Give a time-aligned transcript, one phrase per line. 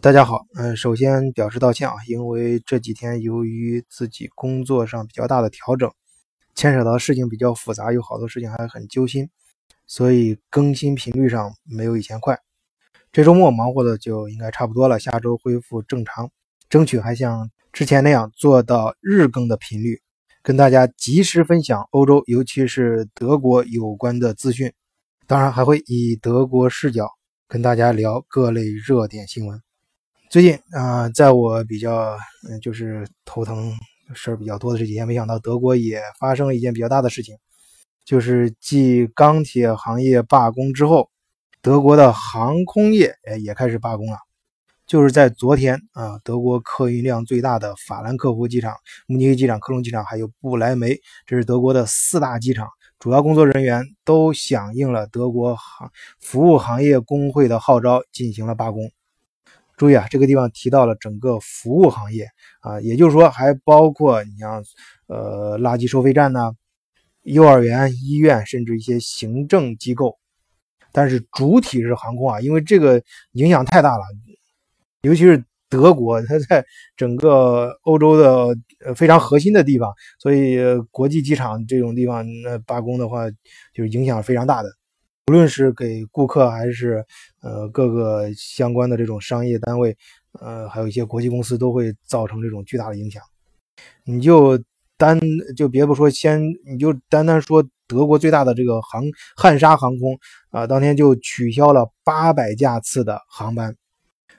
[0.00, 5.90] 大家好，嗯，首先表示道歉啊，因为这几天由于自己工作上比较大的调整，
[6.54, 9.28] 牵扯到事情比较复杂，有好多事情还很揪心，
[9.86, 12.38] 所以更新频率上没有以前快。
[13.12, 16.30] 这周末忙活的就应该差不多了，下周恢复正常，
[16.70, 20.00] 争取还像之前那样做到日更的频率，
[20.42, 24.72] 跟大家及时分享欧洲，尤其是德国有关的资讯，
[25.26, 27.10] 当然还会以德国视角
[27.46, 29.60] 跟大家聊各类热点新闻。
[30.32, 32.16] 最近啊，在我比较
[32.48, 33.70] 嗯，就是头疼
[34.14, 37.36] 事儿比较多的这几天，没想到德国也发生了一件比较大的事情，
[38.06, 41.10] 就是继钢铁行业罢工之后，
[41.60, 44.16] 德国的航空业哎也开始罢工了。
[44.86, 48.74] 就是在昨天啊，德国客运量最大的法兰克福机场、
[49.06, 52.66] 慕尼黑机场、科隆机场还有布莱梅，这是德国的四大机场，
[52.98, 55.92] 主要工作人员都响应了德国航
[56.22, 58.90] 服务行业工会的号召，进行了罢工。
[59.82, 62.24] 注意啊，这个地方提到了整个服务行业
[62.60, 64.62] 啊，也就是说还包括你像
[65.08, 66.52] 呃垃圾收费站呐、
[67.24, 70.16] 幼儿园、医院，甚至一些行政机构。
[70.92, 73.02] 但是主体是航空啊，因为这个
[73.32, 74.04] 影响太大了，
[75.00, 76.64] 尤其是德国，它在
[76.96, 80.58] 整个欧洲的呃非常核心的地方，所以
[80.92, 83.28] 国际机场这种地方那罢工的话，
[83.74, 84.68] 就是影响非常大的。
[85.28, 87.04] 无论是给顾客还是
[87.42, 89.96] 呃各个相关的这种商业单位，
[90.40, 93.22] 呃还有一些国际公司都会造成这种巨大的影响。
[94.04, 94.60] 你就
[94.96, 95.20] 单
[95.56, 99.04] 就别不说先，你就单单说德国最大的这个航
[99.36, 100.18] 汉莎航空
[100.50, 103.76] 啊，当天就取消了八百架次的航班。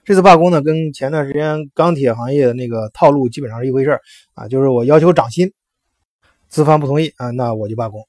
[0.03, 4.01] 这次罢工呢，跟前段时间钢铁行业的那个套路基本上是一回事儿
[4.33, 5.49] 啊，就是我要求涨薪，
[6.49, 8.05] 资方不同意啊，那我就罢工。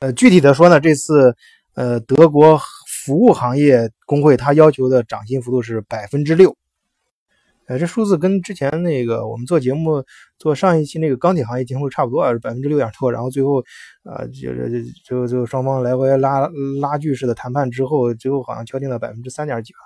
[0.00, 1.36] 呃，具体的说呢，这次。
[1.74, 2.60] 呃，德国
[3.04, 6.56] 服务行业工会他要求的涨薪幅度是百分之六，
[7.66, 10.04] 呃，这数字跟之前那个我们做节目
[10.38, 13.10] 做上一期那个钢铁行业节目差不多啊，是百分之六点多。
[13.12, 13.62] 然后最后，
[14.04, 16.50] 呃，就是就就双方来回拉
[16.80, 19.78] 拉锯式的谈判之后，最后好像敲定了百分之三点几吧。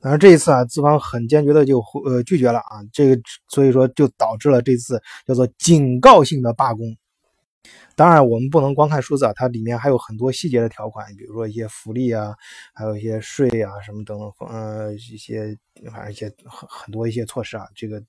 [0.00, 6.96] 当然这一次啊，资方很坚决的就呃拒绝了啊，这个所以说就导致了这次叫做警告性的罢工。
[7.94, 12.34] 当然，我们不能光看数字啊，它里面还有很多细节的条款，比如说一些福利啊，
[12.74, 15.56] 还有一些税啊什么等等，呃，一些
[15.90, 17.66] 反正一些很很多一些措施啊。
[17.74, 18.02] 这个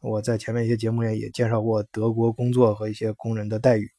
[0.00, 3.90] 我在前面一些节目里也介绍过德国工作和一些工人的待遇。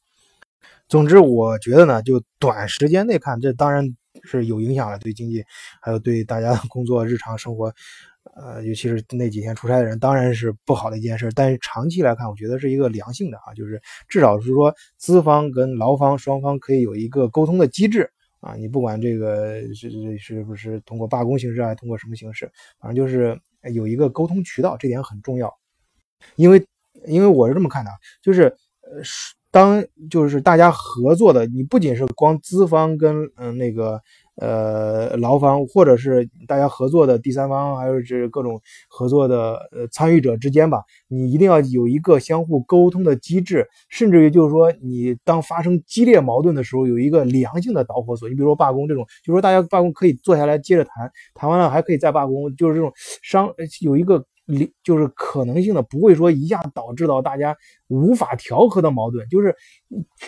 [0.90, 3.86] 总之，我觉得呢，就短时间内看，这当然
[4.24, 5.44] 是有影响了，对经济，
[5.82, 7.74] 还有对大家的工作日常生活。
[8.40, 11.32] 呃，尤其是那几天出差的人，当然是不好的一件事。
[11.34, 18.08] 但是长期来看，我觉得是一个良性的啊，就是至少是说资方跟劳方双方可以有一个沟通的机制
[18.40, 18.54] 啊。
[18.56, 23.40] 你不管这个是是不是通过罢工形式，还是通过什么形式，反正就是
[23.74, 25.52] 有一个沟通渠道，这点很重要。
[26.36, 26.64] 因为
[27.06, 27.90] 因为我是这么看的，
[28.22, 28.44] 就是
[28.82, 29.02] 呃，
[29.50, 34.00] 当就是大家合作的，你不仅是光资方跟嗯那个。
[34.38, 48.30] 呃，劳方或者是大家合作的第三方，还有是各种合作的呃参与者之间吧，你一定要有一个相互沟通的机制，甚至于就是说，你当发生激烈矛盾的时候，有一个良性的导火索。
[48.30, 54.26] 你比如说罢工这种，就是说大家罢工可以坐下来接着谈，谈完了还可以再罢工，就是这种商有一个。
[54.48, 57.56] 理就是可能性的，不会说一下导致到大家
[57.90, 59.56] 无法调和的矛盾，就是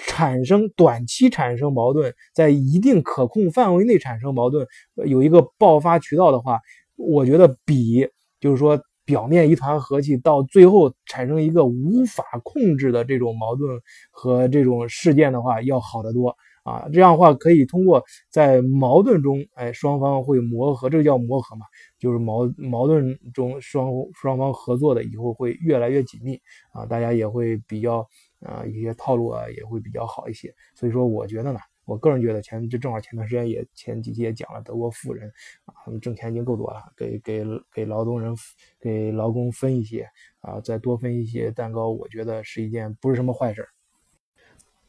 [0.06, 4.68] 产生短期产生矛盾，在一定可控范围内产生矛盾，
[5.08, 6.59] 有一个爆发渠道的话，
[6.97, 8.08] 我觉得比
[8.41, 13.79] 就是说表面一团和气，到最后产生一个无法控制的这种矛盾
[14.12, 16.35] 和这种事件的话，要好得多。
[16.69, 21.66] 啊，这样的话可以通过在矛盾中，哎，双方会磨合，这个叫磨合嘛，
[21.97, 26.40] 就是矛矛盾中双双方合作的以后会越来越紧密
[26.74, 28.08] 啊，大家也会比较
[28.41, 30.53] 啊一些套路啊也会比较好一些。
[30.75, 35.28] 所以说，我觉得呢，我个人觉得前这正好前段时间也前几期也讲了德国富人
[35.66, 37.44] 啊，他们挣钱已经够多了，给给
[37.74, 38.35] 给劳动人
[38.79, 40.08] 给劳工分一些
[40.41, 43.67] 啊，再多分一些蛋糕，我觉得是一件不是什么坏事。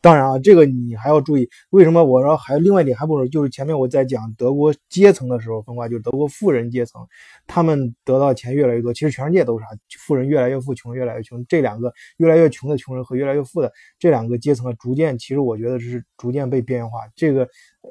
[0.01, 7.07] 当然啊，这个你还要注意，为什么我说还有另外一点还不如，就是前面我在讲德国阶层的时候分化，就是德国富人阶层，
[7.47, 9.69] 他们得到钱越来越多，其实全世界都是啊，
[9.99, 17.01] 富人越来越富，穷人越来越穷，这两个越来越穷的穷人和越来越富的这两个阶层逐渐，其实我觉得是逐渐被边缘化。
[17.15, 17.49] 这个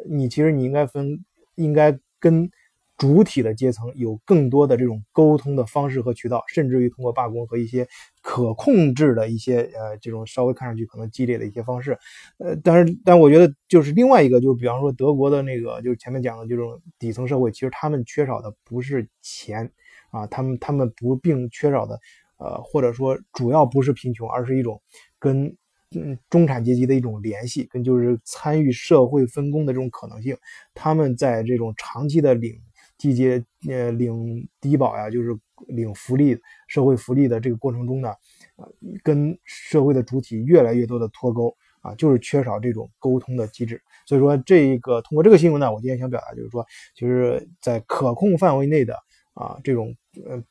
[0.10, 1.24] 你其实你应该分，
[1.56, 2.50] 应该跟。
[3.00, 7.88] 主体的阶层有更多的这种沟通的方式和渠道，甚至于通过罢工和一些
[8.22, 11.98] 可控制的一些呃这种稍微看上去可能激烈的一些方式，
[12.40, 19.72] 呃，但是但我觉得就是另外一个，就是比方说德国的那个，就是前面讲的这种底层社会，其实他们缺少的不是钱
[20.12, 21.98] 啊，他们他们不并缺少的，
[22.38, 24.81] 呃，或者说主要不是贫穷，而是一种
[25.18, 25.56] 跟
[25.96, 30.36] 嗯中产阶级的一种联系，跟就是参与社会分工的这种可能性。
[30.74, 32.60] 他们在这种长期的领
[33.00, 35.36] 季节呃领低保呀，就是
[35.69, 36.38] 领福利
[36.68, 38.10] 社会福利的这个过程中呢，
[38.57, 43.81] 呃，跟社会的主体越来越多的脱钩啊，就是缺少这种沟通的机制。
[44.06, 48.94] 所以说，这个通过这个新闻呢，我今天想表达就是说，就是在可控范围内的
[49.34, 50.44] 啊这种呃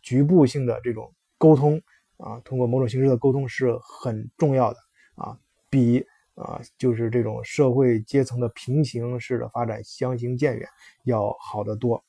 [0.00, 1.80] 局部性的这种沟通
[2.18, 4.78] 啊，通过某种形式的沟通是很重要的
[5.16, 5.36] 啊，
[5.68, 6.06] 比
[6.36, 10.68] 啊就是这种社会阶层的平行式的发展相行渐远
[11.04, 12.04] 要好得多。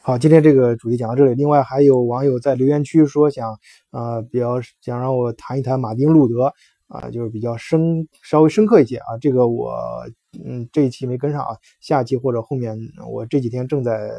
[0.00, 1.34] 好，今天这个主题讲到这里。
[1.34, 3.58] 另外还有网友在留言区说想
[3.90, 6.52] 啊比较想让我谈一谈马丁路德。
[6.92, 9.16] 啊，就是比较深，稍微深刻一些啊。
[9.20, 10.04] 这个我，
[10.44, 12.76] 嗯，这一期没跟上啊，下期或者后面，
[13.08, 14.10] 我这几天正在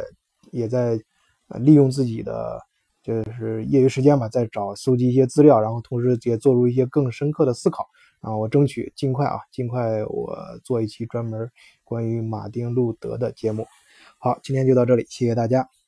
[0.51, 0.97] 也在
[1.59, 2.61] 利用自己的
[3.03, 7.85] 就是业余时间吧，在找搜集一些资料，然后同时也做出一些更深刻的思考
[8.21, 8.37] 啊。
[8.37, 11.51] 我争取尽快啊，尽快我做一期专门
[11.83, 13.67] 关于马丁路德的节目。
[14.17, 15.80] 好，今天就到这里，谢谢大家。